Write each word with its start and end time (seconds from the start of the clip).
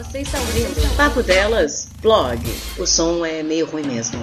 Você 0.00 0.20
está 0.20 0.38
ouvindo 0.38 0.96
Papo 0.96 1.22
Delas, 1.22 1.90
blog. 2.00 2.38
O 2.78 2.86
som 2.86 3.22
é 3.22 3.42
meio 3.42 3.66
ruim 3.66 3.86
mesmo. 3.86 4.18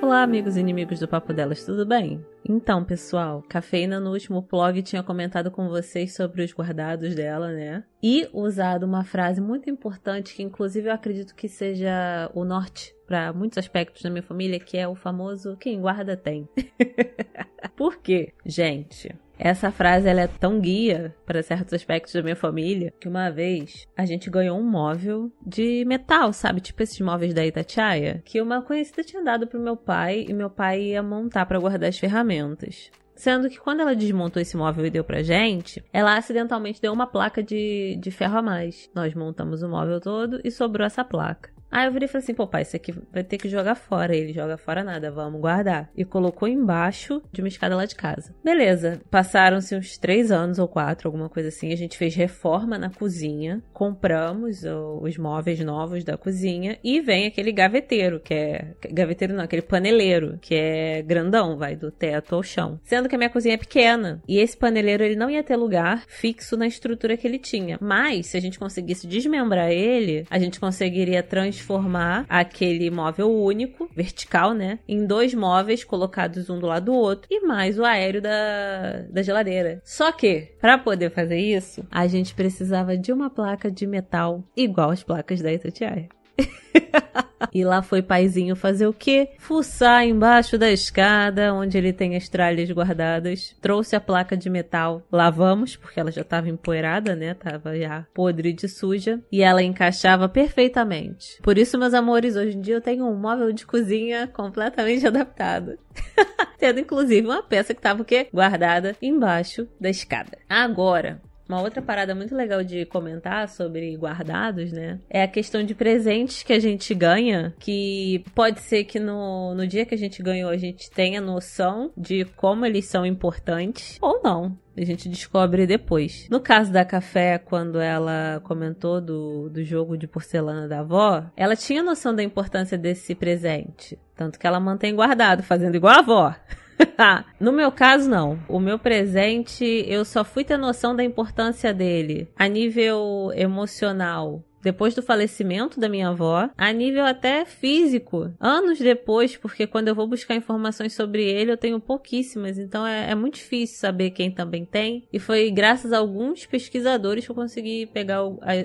Olá, 0.00 0.22
amigos 0.22 0.56
e 0.56 0.60
inimigos 0.60 0.98
do 0.98 1.06
Papo 1.06 1.34
Delas, 1.34 1.62
tudo 1.62 1.84
bem? 1.84 2.24
Então, 2.48 2.82
pessoal, 2.82 3.44
Cafeína 3.46 4.00
no 4.00 4.10
último 4.10 4.40
blog 4.40 4.80
tinha 4.80 5.02
comentado 5.02 5.50
com 5.50 5.68
vocês 5.68 6.14
sobre 6.14 6.42
os 6.42 6.54
guardados 6.54 7.14
dela, 7.14 7.52
né? 7.52 7.84
E 8.02 8.26
usado 8.32 8.86
uma 8.86 9.04
frase 9.04 9.38
muito 9.38 9.68
importante 9.68 10.34
que, 10.34 10.42
inclusive, 10.42 10.88
eu 10.88 10.94
acredito 10.94 11.34
que 11.34 11.46
seja 11.46 12.30
o 12.32 12.42
norte 12.42 12.96
para 13.06 13.34
muitos 13.34 13.58
aspectos 13.58 14.00
da 14.00 14.08
minha 14.08 14.22
família, 14.22 14.58
que 14.58 14.78
é 14.78 14.88
o 14.88 14.94
famoso 14.94 15.58
quem 15.60 15.78
guarda 15.78 16.16
tem. 16.16 16.48
Por 17.76 17.98
quê? 17.98 18.32
Gente, 18.46 19.14
essa 19.38 19.70
frase 19.70 20.08
ela 20.08 20.22
é 20.22 20.26
tão 20.26 20.60
guia 20.60 21.14
para 21.24 21.42
certos 21.42 21.72
aspectos 21.72 22.12
da 22.12 22.22
minha 22.22 22.36
família 22.36 22.92
que 23.00 23.08
uma 23.08 23.30
vez 23.30 23.86
a 23.96 24.04
gente 24.04 24.28
ganhou 24.28 24.58
um 24.58 24.68
móvel 24.68 25.30
de 25.46 25.84
metal, 25.84 26.32
sabe? 26.32 26.60
Tipo 26.60 26.82
esses 26.82 27.00
móveis 27.00 27.32
da 27.32 27.46
Itatiaia, 27.46 28.20
que 28.24 28.40
uma 28.40 28.62
conhecida 28.62 29.04
tinha 29.04 29.22
dado 29.22 29.46
pro 29.46 29.60
meu 29.60 29.76
pai 29.76 30.26
e 30.28 30.32
meu 30.32 30.50
pai 30.50 30.82
ia 30.82 31.02
montar 31.02 31.46
para 31.46 31.58
guardar 31.58 31.88
as 31.88 31.98
ferramentas. 31.98 32.90
Sendo 33.14 33.50
que 33.50 33.58
quando 33.58 33.80
ela 33.80 33.96
desmontou 33.96 34.40
esse 34.40 34.56
móvel 34.56 34.86
e 34.86 34.90
deu 34.90 35.02
pra 35.02 35.24
gente, 35.24 35.84
ela 35.92 36.16
acidentalmente 36.16 36.80
deu 36.80 36.92
uma 36.92 37.06
placa 37.06 37.42
de, 37.42 37.98
de 38.00 38.12
ferro 38.12 38.38
a 38.38 38.42
mais. 38.42 38.88
Nós 38.94 39.12
montamos 39.12 39.60
o 39.60 39.68
móvel 39.68 40.00
todo 40.00 40.40
e 40.44 40.52
sobrou 40.52 40.86
essa 40.86 41.04
placa. 41.04 41.50
Aí 41.70 41.86
eu 41.86 41.92
virei 41.92 42.06
e 42.06 42.08
falei 42.08 42.22
assim, 42.24 42.34
pô 42.34 42.46
pai, 42.46 42.62
isso 42.62 42.76
aqui 42.76 42.92
vai 43.12 43.22
ter 43.22 43.38
que 43.38 43.48
jogar 43.48 43.74
fora. 43.74 44.16
Ele 44.16 44.32
joga 44.32 44.56
fora 44.56 44.82
nada, 44.82 45.10
vamos 45.10 45.40
guardar. 45.40 45.90
E 45.96 46.04
colocou 46.04 46.48
embaixo 46.48 47.22
de 47.32 47.42
uma 47.42 47.48
escada 47.48 47.76
lá 47.76 47.84
de 47.84 47.94
casa. 47.94 48.34
Beleza, 48.42 49.00
passaram-se 49.10 49.76
uns 49.76 49.98
três 49.98 50.30
anos 50.30 50.58
ou 50.58 50.66
quatro, 50.66 51.08
alguma 51.08 51.28
coisa 51.28 51.48
assim. 51.48 51.72
A 51.72 51.76
gente 51.76 51.98
fez 51.98 52.14
reforma 52.14 52.78
na 52.78 52.90
cozinha, 52.90 53.62
compramos 53.72 54.62
os 55.00 55.18
móveis 55.18 55.60
novos 55.60 56.04
da 56.04 56.16
cozinha 56.16 56.78
e 56.82 57.00
vem 57.00 57.26
aquele 57.26 57.52
gaveteiro, 57.52 58.20
que 58.20 58.34
é... 58.34 58.74
Gaveteiro 58.90 59.34
não, 59.34 59.44
aquele 59.44 59.62
paneleiro, 59.62 60.38
que 60.40 60.54
é 60.54 61.02
grandão, 61.02 61.56
vai 61.56 61.76
do 61.76 61.90
teto 61.90 62.34
ao 62.34 62.42
chão. 62.42 62.80
Sendo 62.84 63.08
que 63.08 63.14
a 63.14 63.18
minha 63.18 63.30
cozinha 63.30 63.54
é 63.54 63.58
pequena. 63.58 64.22
E 64.26 64.38
esse 64.38 64.56
paneleiro, 64.56 65.04
ele 65.04 65.16
não 65.16 65.30
ia 65.30 65.42
ter 65.42 65.56
lugar 65.56 66.04
fixo 66.06 66.56
na 66.56 66.66
estrutura 66.66 67.16
que 67.16 67.26
ele 67.26 67.38
tinha. 67.38 67.78
Mas, 67.80 68.28
se 68.28 68.36
a 68.36 68.40
gente 68.40 68.58
conseguisse 68.58 69.06
desmembrar 69.06 69.70
ele, 69.70 70.24
a 70.30 70.38
gente 70.38 70.58
conseguiria 70.58 71.22
transformar 71.22 71.57
transformar 71.58 72.24
aquele 72.28 72.90
móvel 72.90 73.30
único, 73.30 73.90
vertical, 73.94 74.54
né, 74.54 74.78
em 74.88 75.04
dois 75.06 75.34
móveis 75.34 75.84
colocados 75.84 76.48
um 76.48 76.58
do 76.58 76.66
lado 76.66 76.86
do 76.86 76.94
outro 76.94 77.26
e 77.30 77.46
mais 77.46 77.78
o 77.78 77.84
aéreo 77.84 78.22
da, 78.22 79.02
da 79.10 79.22
geladeira. 79.22 79.80
Só 79.84 80.12
que, 80.12 80.52
para 80.60 80.78
poder 80.78 81.10
fazer 81.10 81.38
isso, 81.38 81.84
a 81.90 82.06
gente 82.06 82.34
precisava 82.34 82.96
de 82.96 83.12
uma 83.12 83.28
placa 83.28 83.70
de 83.70 83.86
metal 83.86 84.44
igual 84.56 84.90
as 84.90 85.02
placas 85.02 85.42
da 85.42 85.52
Itatiaia. 85.52 86.08
e 87.52 87.64
lá 87.64 87.82
foi 87.82 88.02
paizinho 88.02 88.56
fazer 88.56 88.86
o 88.86 88.92
quê? 88.92 89.30
Fuçar 89.38 90.04
embaixo 90.04 90.58
da 90.58 90.70
escada, 90.70 91.52
onde 91.54 91.76
ele 91.76 91.92
tem 91.92 92.16
as 92.16 92.28
tralhas 92.28 92.70
guardadas. 92.70 93.56
Trouxe 93.60 93.96
a 93.96 94.00
placa 94.00 94.36
de 94.36 94.48
metal, 94.50 95.02
lavamos, 95.10 95.76
porque 95.76 96.00
ela 96.00 96.10
já 96.10 96.22
estava 96.22 96.48
empoeirada, 96.48 97.14
né? 97.14 97.34
Tava 97.34 97.78
já 97.78 98.06
podre 98.14 98.52
de 98.52 98.68
suja. 98.68 99.20
E 99.30 99.42
ela 99.42 99.62
encaixava 99.62 100.28
perfeitamente. 100.28 101.40
Por 101.42 101.58
isso, 101.58 101.78
meus 101.78 101.94
amores, 101.94 102.36
hoje 102.36 102.56
em 102.56 102.60
dia 102.60 102.74
eu 102.74 102.80
tenho 102.80 103.06
um 103.06 103.16
móvel 103.16 103.52
de 103.52 103.66
cozinha 103.66 104.26
completamente 104.26 105.06
adaptado. 105.06 105.78
Tendo 106.58 106.80
inclusive 106.80 107.26
uma 107.26 107.42
peça 107.42 107.74
que 107.74 107.80
estava 107.80 108.02
o 108.02 108.04
quê? 108.04 108.28
Guardada 108.32 108.96
embaixo 109.00 109.68
da 109.80 109.88
escada. 109.88 110.38
Agora, 110.48 111.20
uma 111.48 111.62
outra 111.62 111.80
parada 111.80 112.14
muito 112.14 112.34
legal 112.34 112.62
de 112.62 112.84
comentar 112.86 113.48
sobre 113.48 113.96
guardados, 113.96 114.70
né? 114.70 114.98
É 115.08 115.22
a 115.22 115.28
questão 115.28 115.62
de 115.62 115.74
presentes 115.74 116.42
que 116.42 116.52
a 116.52 116.60
gente 116.60 116.94
ganha, 116.94 117.54
que 117.58 118.24
pode 118.34 118.60
ser 118.60 118.84
que 118.84 119.00
no, 119.00 119.54
no 119.54 119.66
dia 119.66 119.86
que 119.86 119.94
a 119.94 119.98
gente 119.98 120.22
ganhou 120.22 120.50
a 120.50 120.56
gente 120.56 120.90
tenha 120.90 121.20
noção 121.20 121.90
de 121.96 122.24
como 122.36 122.66
eles 122.66 122.84
são 122.84 123.06
importantes, 123.06 123.96
ou 124.00 124.20
não. 124.22 124.56
A 124.76 124.84
gente 124.84 125.08
descobre 125.08 125.66
depois. 125.66 126.28
No 126.30 126.38
caso 126.38 126.72
da 126.72 126.84
Café, 126.84 127.36
quando 127.36 127.80
ela 127.80 128.40
comentou 128.44 129.00
do, 129.00 129.48
do 129.50 129.64
jogo 129.64 129.96
de 129.96 130.06
porcelana 130.06 130.68
da 130.68 130.80
avó, 130.80 131.24
ela 131.36 131.56
tinha 131.56 131.82
noção 131.82 132.14
da 132.14 132.22
importância 132.22 132.78
desse 132.78 133.12
presente. 133.12 133.98
Tanto 134.14 134.38
que 134.38 134.46
ela 134.46 134.60
mantém 134.60 134.94
guardado, 134.94 135.42
fazendo 135.42 135.74
igual 135.74 135.96
a 135.96 135.98
avó. 135.98 136.34
no 137.40 137.52
meu 137.52 137.70
caso, 137.70 138.08
não. 138.08 138.38
O 138.48 138.58
meu 138.60 138.78
presente, 138.78 139.64
eu 139.86 140.04
só 140.04 140.24
fui 140.24 140.44
ter 140.44 140.56
noção 140.56 140.94
da 140.94 141.04
importância 141.04 141.72
dele 141.72 142.28
a 142.36 142.48
nível 142.48 143.30
emocional 143.34 144.44
depois 144.62 144.94
do 144.94 145.02
falecimento 145.02 145.78
da 145.78 145.88
minha 145.88 146.08
avó, 146.08 146.50
a 146.56 146.72
nível 146.72 147.04
até 147.04 147.44
físico, 147.44 148.32
anos 148.40 148.78
depois, 148.78 149.36
porque 149.36 149.66
quando 149.66 149.88
eu 149.88 149.94
vou 149.94 150.06
buscar 150.06 150.34
informações 150.34 150.94
sobre 150.94 151.24
ele, 151.24 151.52
eu 151.52 151.56
tenho 151.56 151.80
pouquíssimas, 151.80 152.58
então 152.58 152.86
é, 152.86 153.10
é 153.10 153.14
muito 153.14 153.34
difícil 153.34 153.78
saber 153.78 154.10
quem 154.10 154.30
também 154.30 154.64
tem. 154.64 155.06
E 155.12 155.18
foi 155.18 155.50
graças 155.50 155.92
a 155.92 155.98
alguns 155.98 156.44
pesquisadores 156.46 157.24
que 157.24 157.30
eu 157.30 157.36
consegui 157.36 157.86
pegar 157.86 158.18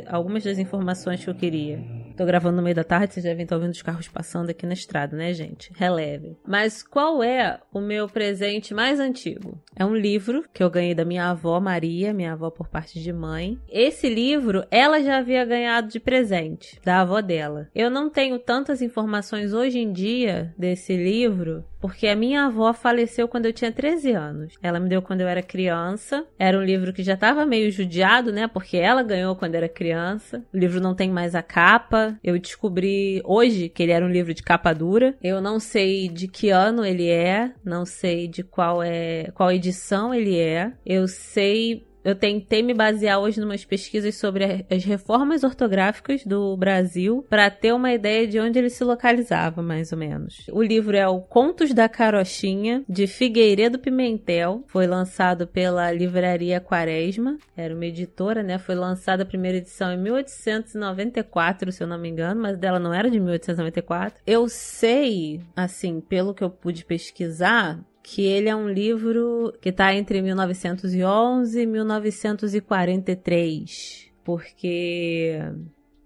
algumas 0.08 0.44
das 0.44 0.58
informações 0.58 1.24
que 1.24 1.30
eu 1.30 1.36
queria. 1.36 1.80
Tô 2.16 2.26
gravando 2.26 2.58
no 2.58 2.62
meio 2.62 2.76
da 2.76 2.84
tarde, 2.84 3.14
vocês 3.14 3.24
devem 3.24 3.44
estar 3.44 3.56
ouvindo 3.56 3.72
os 3.72 3.82
carros 3.82 4.08
passando 4.08 4.52
aqui 4.52 4.68
na 4.68 4.74
estrada, 4.74 5.18
né, 5.18 5.34
gente? 5.34 5.72
Releve. 5.76 6.38
Mas 6.48 6.84
qual 6.84 7.24
é 7.24 7.60
o 7.74 7.82
meu 7.82 8.08
presente 8.08 8.72
mais 8.72 9.00
antigo? 9.00 9.60
É 9.76 9.84
um 9.84 9.96
livro 9.96 10.46
que 10.54 10.64
eu 10.64 10.70
ganhei 10.70 10.94
da 10.94 11.04
minha 11.04 11.32
avó 11.32 11.60
Maria, 11.60 12.14
minha 12.14 12.34
avó 12.34 12.52
por 12.52 12.68
parte 12.68 13.02
de 13.02 13.12
mãe. 13.12 13.58
Esse 13.68 14.08
livro, 14.08 14.64
ela 14.70 15.02
já 15.02 15.18
havia 15.18 15.44
ganhado 15.44 15.88
de 15.88 16.00
presente 16.00 16.80
da 16.86 17.02
avó 17.02 17.20
dela. 17.20 17.68
Eu 17.74 17.90
não 17.90 18.12
tenho 18.12 18.38
tantas 18.38 18.82
informações 18.84 19.52
hoje 19.52 19.80
em 19.80 19.92
dia 19.92 20.54
desse 20.56 20.96
livro, 20.96 21.66
porque 21.84 22.08
a 22.08 22.16
minha 22.16 22.46
avó 22.46 22.72
faleceu 22.72 23.28
quando 23.28 23.46
eu 23.46 23.52
tinha 23.52 23.70
13 23.70 24.14
anos. 24.14 24.54
Ela 24.64 24.80
me 24.80 24.88
deu 24.88 25.02
quando 25.02 25.20
eu 25.20 25.28
era 25.28 25.44
criança. 25.44 26.26
Era 26.40 26.58
um 26.58 26.64
livro 26.64 26.94
que 26.94 27.04
já 27.04 27.16
estava 27.16 27.46
meio 27.46 27.70
judiado, 27.70 28.32
né? 28.32 28.48
Porque 28.48 28.78
ela 28.78 29.04
ganhou 29.04 29.36
quando 29.36 29.56
era 29.56 29.68
criança. 29.68 30.46
O 30.54 30.58
livro 30.58 30.80
não 30.80 30.96
tem 30.96 31.12
mais 31.12 31.36
a 31.36 31.42
capa. 31.42 32.18
Eu 32.24 32.40
descobri 32.40 33.22
hoje 33.26 33.68
que 33.68 33.84
ele 33.84 33.92
era 33.92 34.06
um 34.06 34.10
livro 34.10 34.34
de 34.34 34.42
capa 34.42 34.72
dura. 34.72 35.14
Eu 35.22 35.42
não 35.42 35.60
sei 35.60 36.08
de 36.08 36.26
que 36.30 36.52
ano 36.52 36.86
ele 36.86 37.10
é, 37.10 37.52
não 37.66 37.86
sei 37.86 38.30
de 38.30 38.44
qual 38.44 38.82
é, 38.82 39.30
qual 39.34 39.52
edição 39.52 40.14
ele 40.14 40.40
é. 40.40 40.72
Eu 40.86 41.06
sei 41.06 41.86
eu 42.04 42.16
tentei 42.16 42.62
me 42.62 42.74
basear 42.74 43.20
hoje 43.20 43.40
em 43.40 43.44
umas 43.44 43.64
pesquisas 43.64 44.16
sobre 44.16 44.66
as 44.70 44.84
reformas 44.84 45.44
ortográficas 45.44 46.26
do 46.26 46.56
Brasil 46.58 47.26
para 47.30 47.50
ter 47.50 47.74
uma 47.74 47.94
ideia 47.94 48.28
de 48.28 48.40
onde 48.40 48.60
ele 48.60 48.70
se 48.70 48.84
localizava, 48.84 49.62
mais 49.62 49.92
ou 49.92 49.98
menos. 49.98 50.46
O 50.52 50.62
livro 50.62 50.98
é 50.98 51.08
o 51.08 51.22
Contos 51.22 51.74
da 51.74 51.88
Carochinha, 51.88 52.84
de 52.88 53.08
Figueiredo 53.08 53.80
Pimentel. 53.80 54.64
Foi 54.68 54.88
lançado 54.88 55.48
pela 55.48 55.92
Livraria 55.92 56.60
Quaresma. 56.60 57.38
Era 57.56 57.74
uma 57.74 57.86
editora, 57.86 58.44
né? 58.44 58.58
Foi 58.58 58.76
lançada 58.76 59.24
a 59.24 59.26
primeira 59.26 59.58
edição 59.58 59.92
em 59.94 59.98
1894, 59.98 61.72
se 61.72 61.84
eu 61.84 61.88
não 61.88 61.98
me 61.98 62.10
engano, 62.10 62.42
mas 62.42 62.58
dela 62.58 62.80
não 62.80 62.94
era 62.94 63.10
de 63.10 63.20
1894. 63.20 64.22
Eu 64.26 64.48
sei, 64.50 65.42
assim, 65.56 66.02
pelo 66.02 66.34
que 66.34 66.44
eu 66.44 66.50
pude 66.50 66.84
pesquisar, 66.86 67.80
que 68.04 68.24
ele 68.26 68.50
é 68.50 68.56
um 68.56 68.70
livro 68.70 69.52
que 69.62 69.70
está 69.70 69.96
entre 69.96 70.22
1911 70.22 71.60
e 71.60 71.66
1943, 71.66 74.12
porque 74.24 75.40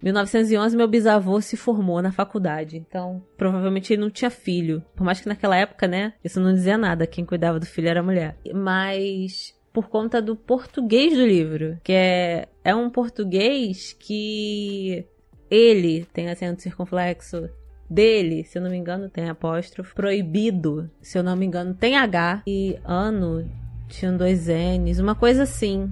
1911 0.01 0.77
meu 0.77 0.87
bisavô 0.87 1.41
se 1.41 1.57
formou 1.57 2.01
na 2.01 2.09
faculdade, 2.11 2.77
então 2.77 3.21
provavelmente 3.35 3.91
ele 3.91 4.03
não 4.03 4.11
tinha 4.11 4.29
filho. 4.29 4.83
Por 4.95 5.03
mais 5.03 5.19
que 5.19 5.27
naquela 5.27 5.57
época, 5.57 5.87
né, 5.87 6.13
isso 6.23 6.39
não 6.39 6.53
dizia 6.53 6.77
nada, 6.77 7.07
quem 7.07 7.25
cuidava 7.25 7.59
do 7.59 7.65
filho 7.65 7.89
era 7.89 8.01
a 8.01 8.03
mulher. 8.03 8.37
Mas 8.53 9.57
por 9.73 9.89
conta 9.89 10.21
do 10.21 10.35
português 10.35 11.17
do 11.17 11.25
livro, 11.25 11.79
que 11.83 11.93
é, 11.93 12.47
é 12.63 12.75
um 12.75 12.91
português 12.91 13.93
que 13.93 15.03
ele 15.49 16.05
tem 16.13 16.29
acento 16.29 16.61
circunflexo, 16.61 17.49
dele, 17.89 18.43
se 18.43 18.57
eu 18.57 18.61
não 18.61 18.69
me 18.69 18.77
engano, 18.77 19.09
tem 19.09 19.29
apóstrofo. 19.29 19.95
Proibido, 19.95 20.89
se 21.01 21.17
eu 21.17 21.23
não 21.23 21.35
me 21.35 21.45
engano, 21.45 21.73
tem 21.73 21.95
H. 21.97 22.43
E 22.47 22.77
ano 22.83 23.49
tinham 23.87 24.17
dois 24.17 24.47
N's, 24.47 24.99
uma 24.99 25.15
coisa 25.15 25.43
assim. 25.43 25.91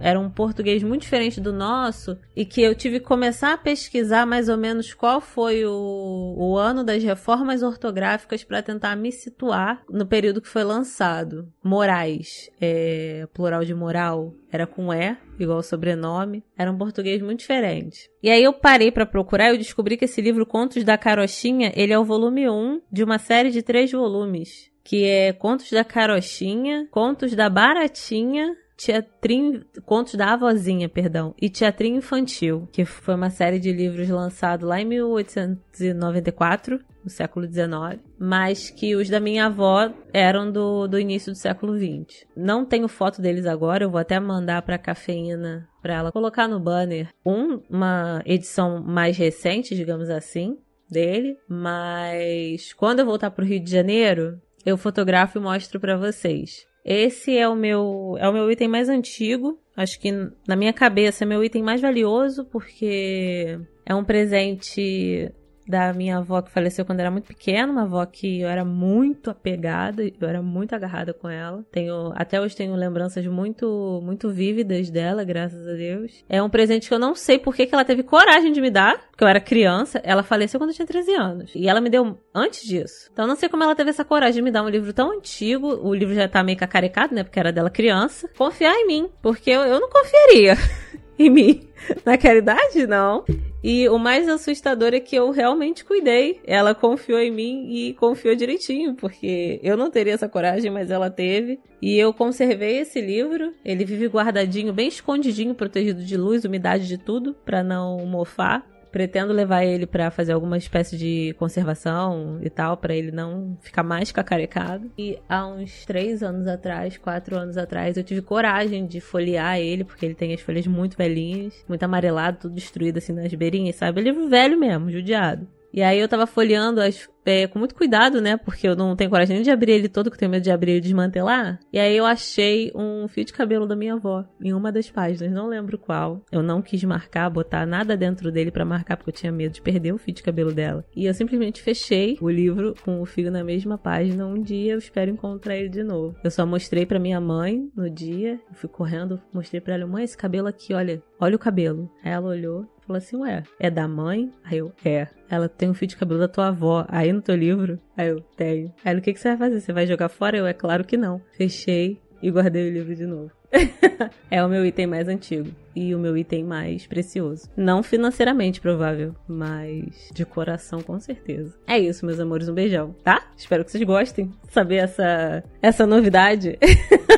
Era 0.00 0.18
um 0.18 0.28
português 0.28 0.82
muito 0.82 1.02
diferente 1.02 1.40
do 1.40 1.52
nosso 1.52 2.18
e 2.34 2.44
que 2.44 2.60
eu 2.60 2.74
tive 2.74 2.98
que 2.98 3.06
começar 3.06 3.52
a 3.52 3.58
pesquisar 3.58 4.26
mais 4.26 4.48
ou 4.48 4.56
menos 4.56 4.92
qual 4.92 5.20
foi 5.20 5.64
o, 5.64 6.34
o 6.36 6.56
ano 6.56 6.82
das 6.82 7.02
reformas 7.02 7.62
ortográficas 7.62 8.42
para 8.42 8.62
tentar 8.62 8.96
me 8.96 9.12
situar 9.12 9.82
no 9.88 10.06
período 10.06 10.40
que 10.40 10.48
foi 10.48 10.64
lançado. 10.64 11.48
Moraes, 11.62 12.50
é, 12.60 13.26
plural 13.32 13.64
de 13.64 13.74
moral, 13.74 14.34
era 14.50 14.66
com 14.66 14.92
E, 14.92 15.16
igual 15.38 15.62
sobrenome. 15.62 16.42
Era 16.58 16.70
um 16.70 16.76
português 16.76 17.22
muito 17.22 17.40
diferente. 17.40 18.10
E 18.22 18.28
aí 18.28 18.42
eu 18.42 18.52
parei 18.52 18.90
para 18.90 19.06
procurar 19.06 19.48
e 19.48 19.54
eu 19.54 19.58
descobri 19.58 19.96
que 19.96 20.04
esse 20.04 20.20
livro 20.20 20.44
Contos 20.44 20.82
da 20.84 20.98
Carochinha, 20.98 21.72
ele 21.76 21.92
é 21.92 21.98
o 21.98 22.04
volume 22.04 22.50
1 22.50 22.82
de 22.90 23.04
uma 23.04 23.18
série 23.18 23.50
de 23.50 23.62
três 23.62 23.92
volumes. 23.92 24.70
Que 24.82 25.04
é 25.04 25.32
Contos 25.32 25.70
da 25.70 25.84
Carochinha, 25.84 26.88
Contos 26.90 27.34
da 27.34 27.48
Baratinha 27.48 28.56
Teatrinho, 28.82 29.62
Contos 29.84 30.14
da 30.14 30.32
Avozinha, 30.32 30.88
perdão, 30.88 31.34
e 31.38 31.50
Teatrinho 31.50 31.98
Infantil, 31.98 32.66
que 32.72 32.86
foi 32.86 33.14
uma 33.14 33.28
série 33.28 33.58
de 33.58 33.70
livros 33.70 34.08
lançado 34.08 34.66
lá 34.66 34.80
em 34.80 34.86
1894, 34.86 36.80
no 37.04 37.10
século 37.10 37.46
XIX, 37.46 38.00
mas 38.18 38.70
que 38.70 38.96
os 38.96 39.10
da 39.10 39.20
minha 39.20 39.46
avó 39.46 39.92
eram 40.14 40.50
do, 40.50 40.88
do 40.88 40.98
início 40.98 41.30
do 41.30 41.36
século 41.36 41.78
XX. 41.78 42.24
Não 42.34 42.64
tenho 42.64 42.88
foto 42.88 43.20
deles 43.20 43.44
agora, 43.44 43.84
eu 43.84 43.90
vou 43.90 44.00
até 44.00 44.18
mandar 44.18 44.62
para 44.62 44.76
a 44.76 44.78
cafeína 44.78 45.68
para 45.82 45.96
ela 45.96 46.10
colocar 46.10 46.48
no 46.48 46.58
banner 46.58 47.08
um, 47.24 47.60
uma 47.68 48.22
edição 48.24 48.82
mais 48.82 49.18
recente, 49.18 49.76
digamos 49.76 50.08
assim, 50.08 50.56
dele, 50.90 51.36
mas 51.46 52.72
quando 52.72 53.00
eu 53.00 53.06
voltar 53.06 53.30
para 53.30 53.44
o 53.44 53.46
Rio 53.46 53.62
de 53.62 53.70
Janeiro, 53.70 54.40
eu 54.64 54.78
fotografo 54.78 55.36
e 55.38 55.42
mostro 55.42 55.78
para 55.78 55.98
vocês. 55.98 56.69
Esse 56.84 57.36
é 57.36 57.48
o 57.48 57.54
meu 57.54 58.16
é 58.18 58.28
o 58.28 58.32
meu 58.32 58.50
item 58.50 58.68
mais 58.68 58.88
antigo. 58.88 59.58
Acho 59.76 59.98
que 60.00 60.10
na 60.46 60.56
minha 60.56 60.72
cabeça 60.72 61.24
é 61.24 61.26
meu 61.26 61.42
item 61.44 61.62
mais 61.62 61.80
valioso 61.80 62.44
porque 62.46 63.58
é 63.84 63.94
um 63.94 64.04
presente 64.04 65.32
da 65.70 65.92
minha 65.92 66.18
avó 66.18 66.42
que 66.42 66.50
faleceu 66.50 66.84
quando 66.84 67.00
era 67.00 67.10
muito 67.10 67.26
pequena, 67.26 67.72
uma 67.72 67.82
avó 67.82 68.04
que 68.04 68.40
eu 68.40 68.48
era 68.48 68.64
muito 68.64 69.30
apegada, 69.30 70.02
eu 70.02 70.28
era 70.28 70.42
muito 70.42 70.74
agarrada 70.74 71.14
com 71.14 71.28
ela. 71.28 71.64
Tenho 71.70 72.12
até 72.14 72.40
hoje 72.40 72.56
tenho 72.56 72.74
lembranças 72.74 73.24
muito 73.26 74.00
muito 74.02 74.28
vívidas 74.30 74.90
dela, 74.90 75.24
graças 75.24 75.66
a 75.66 75.72
Deus. 75.72 76.24
É 76.28 76.42
um 76.42 76.50
presente 76.50 76.88
que 76.88 76.94
eu 76.94 76.98
não 76.98 77.14
sei 77.14 77.38
por 77.38 77.54
que, 77.54 77.68
ela 77.70 77.84
teve 77.84 78.02
coragem 78.02 78.52
de 78.52 78.60
me 78.60 78.70
dar, 78.70 79.00
porque 79.10 79.22
eu 79.22 79.28
era 79.28 79.40
criança. 79.40 80.00
Ela 80.02 80.22
faleceu 80.22 80.58
quando 80.58 80.70
eu 80.70 80.76
tinha 80.76 80.86
13 80.86 81.14
anos 81.14 81.52
e 81.54 81.68
ela 81.68 81.80
me 81.80 81.88
deu 81.88 82.18
antes 82.34 82.66
disso. 82.66 83.08
Então 83.12 83.26
não 83.26 83.36
sei 83.36 83.48
como 83.48 83.62
ela 83.62 83.74
teve 83.74 83.90
essa 83.90 84.04
coragem 84.04 84.34
de 84.34 84.42
me 84.42 84.50
dar 84.50 84.64
um 84.64 84.68
livro 84.68 84.92
tão 84.92 85.12
antigo. 85.12 85.68
O 85.68 85.94
livro 85.94 86.14
já 86.14 86.28
tá 86.28 86.42
meio 86.42 86.58
cacarecado, 86.58 87.14
né, 87.14 87.22
porque 87.22 87.38
era 87.38 87.52
dela 87.52 87.70
criança. 87.70 88.28
Confiar 88.36 88.74
em 88.74 88.86
mim, 88.86 89.08
porque 89.22 89.50
eu, 89.50 89.62
eu 89.62 89.78
não 89.78 89.88
confiaria 89.88 90.56
em 91.20 91.30
mim. 91.30 91.60
Naquela 92.04 92.38
idade, 92.38 92.86
não. 92.86 93.24
E 93.62 93.86
o 93.90 93.98
mais 93.98 94.26
assustador 94.26 94.94
é 94.94 95.00
que 95.00 95.14
eu 95.14 95.30
realmente 95.30 95.84
cuidei. 95.84 96.40
Ela 96.46 96.74
confiou 96.74 97.18
em 97.18 97.30
mim 97.30 97.68
e 97.70 97.92
confiou 97.94 98.34
direitinho, 98.34 98.94
porque 98.94 99.60
eu 99.62 99.76
não 99.76 99.90
teria 99.90 100.14
essa 100.14 100.28
coragem, 100.28 100.70
mas 100.70 100.90
ela 100.90 101.10
teve. 101.10 101.60
E 101.82 101.96
eu 101.98 102.12
conservei 102.14 102.78
esse 102.78 103.00
livro. 103.00 103.52
Ele 103.62 103.84
vive 103.84 104.06
guardadinho, 104.06 104.72
bem 104.72 104.88
escondidinho, 104.88 105.54
protegido 105.54 106.02
de 106.02 106.16
luz, 106.16 106.44
umidade, 106.44 106.88
de 106.88 106.96
tudo, 106.96 107.34
para 107.44 107.62
não 107.62 107.98
mofar. 108.06 108.66
Pretendo 108.90 109.32
levar 109.32 109.64
ele 109.64 109.86
para 109.86 110.10
fazer 110.10 110.32
alguma 110.32 110.56
espécie 110.56 110.96
de 110.96 111.34
conservação 111.38 112.38
e 112.42 112.50
tal, 112.50 112.76
para 112.76 112.94
ele 112.94 113.10
não 113.10 113.56
ficar 113.60 113.82
mais 113.82 114.10
cacarecado. 114.10 114.90
E 114.98 115.18
há 115.28 115.46
uns 115.46 115.84
três 115.84 116.22
anos 116.22 116.46
atrás, 116.46 116.96
quatro 116.96 117.36
anos 117.36 117.56
atrás, 117.56 117.96
eu 117.96 118.04
tive 118.04 118.22
coragem 118.22 118.86
de 118.86 119.00
folhear 119.00 119.58
ele, 119.58 119.84
porque 119.84 120.04
ele 120.04 120.14
tem 120.14 120.34
as 120.34 120.40
folhas 120.40 120.66
muito 120.66 120.96
velhinhas, 120.96 121.54
muito 121.68 121.82
amarelado, 121.82 122.38
tudo 122.40 122.54
destruído 122.54 122.98
assim 122.98 123.12
nas 123.12 123.32
beirinhas, 123.32 123.76
sabe? 123.76 124.00
É 124.00 124.04
livro 124.04 124.28
velho 124.28 124.58
mesmo, 124.58 124.90
judiado. 124.90 125.46
E 125.72 125.82
aí 125.82 126.00
eu 126.00 126.08
tava 126.08 126.26
folheando 126.26 126.80
as, 126.80 127.08
é, 127.24 127.46
com 127.46 127.58
muito 127.58 127.74
cuidado, 127.74 128.20
né? 128.20 128.36
Porque 128.36 128.66
eu 128.66 128.76
não 128.76 128.96
tenho 128.96 129.10
coragem 129.10 129.36
nem 129.36 129.42
de 129.42 129.50
abrir 129.50 129.72
ele 129.72 129.88
todo, 129.88 130.10
que 130.10 130.14
eu 130.14 130.18
tenho 130.18 130.30
medo 130.30 130.42
de 130.42 130.50
abrir 130.50 130.76
e 130.76 130.80
desmantelar. 130.80 131.58
E 131.72 131.78
aí 131.78 131.96
eu 131.96 132.06
achei 132.06 132.70
um 132.74 133.06
fio 133.08 133.24
de 133.24 133.32
cabelo 133.32 133.66
da 133.66 133.76
minha 133.76 133.94
avó 133.94 134.24
em 134.40 134.52
uma 134.52 134.72
das 134.72 134.90
páginas, 134.90 135.32
não 135.32 135.46
lembro 135.46 135.78
qual. 135.78 136.22
Eu 136.30 136.42
não 136.42 136.62
quis 136.62 136.82
marcar, 136.84 137.28
botar 137.30 137.66
nada 137.66 137.96
dentro 137.96 138.30
dele 138.30 138.50
para 138.50 138.64
marcar, 138.64 138.96
porque 138.96 139.10
eu 139.10 139.14
tinha 139.14 139.32
medo 139.32 139.52
de 139.52 139.62
perder 139.62 139.92
o 139.92 139.98
fio 139.98 140.14
de 140.14 140.22
cabelo 140.22 140.52
dela. 140.52 140.84
E 140.94 141.06
eu 141.06 141.14
simplesmente 141.14 141.62
fechei 141.62 142.16
o 142.20 142.28
livro 142.28 142.74
com 142.84 143.00
o 143.00 143.06
fio 143.06 143.30
na 143.30 143.44
mesma 143.44 143.76
página. 143.76 144.26
Um 144.26 144.42
dia 144.42 144.72
eu 144.72 144.78
espero 144.78 145.10
encontrar 145.10 145.56
ele 145.56 145.68
de 145.68 145.82
novo. 145.82 146.16
Eu 146.22 146.30
só 146.30 146.46
mostrei 146.46 146.86
para 146.86 146.98
minha 146.98 147.20
mãe 147.20 147.70
no 147.76 147.88
dia, 147.90 148.40
eu 148.48 148.54
fui 148.54 148.68
correndo, 148.68 149.20
mostrei 149.32 149.60
para 149.60 149.74
ela, 149.74 149.86
mãe, 149.86 150.04
esse 150.04 150.16
cabelo 150.16 150.48
aqui, 150.48 150.72
olha, 150.74 151.02
olha 151.18 151.36
o 151.36 151.38
cabelo. 151.38 151.90
Aí 152.02 152.12
ela 152.12 152.28
olhou, 152.28 152.66
falou 152.90 152.98
assim: 152.98 153.16
Ué, 153.16 153.42
é 153.58 153.70
da 153.70 153.86
mãe? 153.86 154.32
Aí 154.44 154.58
eu, 154.58 154.72
é. 154.84 155.06
Ela 155.28 155.48
tem 155.48 155.70
um 155.70 155.74
fio 155.74 155.86
de 155.86 155.96
cabelo 155.96 156.18
da 156.18 156.26
tua 156.26 156.48
avó 156.48 156.84
aí 156.88 157.09
no 157.12 157.22
teu 157.22 157.36
livro? 157.36 157.78
Aí 157.96 158.08
eu, 158.08 158.20
tenho. 158.36 158.72
Aí 158.84 158.96
o 158.96 159.00
que, 159.00 159.12
que 159.12 159.20
você 159.20 159.28
vai 159.28 159.38
fazer? 159.38 159.60
Você 159.60 159.72
vai 159.72 159.86
jogar 159.86 160.08
fora? 160.08 160.36
Eu, 160.36 160.46
é 160.46 160.52
claro 160.52 160.84
que 160.84 160.96
não. 160.96 161.20
Fechei 161.36 162.00
e 162.22 162.30
guardei 162.30 162.68
o 162.68 162.72
livro 162.72 162.94
de 162.94 163.06
novo. 163.06 163.30
é 164.30 164.44
o 164.44 164.48
meu 164.48 164.64
item 164.64 164.86
mais 164.86 165.08
antigo 165.08 165.50
e 165.74 165.94
o 165.94 165.98
meu 165.98 166.16
item 166.16 166.44
mais 166.44 166.86
precioso. 166.86 167.48
Não 167.56 167.82
financeiramente, 167.82 168.60
provável, 168.60 169.14
mas 169.26 170.10
de 170.12 170.24
coração 170.24 170.80
com 170.80 170.98
certeza. 171.00 171.56
É 171.66 171.78
isso, 171.78 172.06
meus 172.06 172.20
amores, 172.20 172.48
um 172.48 172.54
beijão, 172.54 172.94
tá? 173.02 173.22
Espero 173.36 173.64
que 173.64 173.72
vocês 173.72 173.84
gostem 173.84 174.30
saber 174.50 174.76
essa 174.76 175.42
essa 175.60 175.86
novidade 175.86 176.58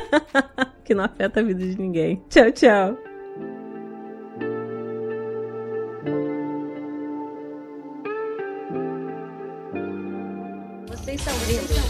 que 0.83 0.95
não 0.95 1.03
afeta 1.03 1.39
a 1.39 1.43
vida 1.43 1.65
de 1.65 1.77
ninguém. 1.77 2.21
Tchau, 2.29 2.51
tchau. 2.51 3.12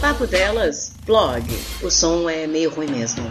Papo 0.00 0.26
Delas, 0.26 0.92
blog. 1.06 1.42
O 1.82 1.90
som 1.90 2.28
é 2.28 2.46
meio 2.46 2.70
ruim 2.70 2.88
mesmo. 2.88 3.24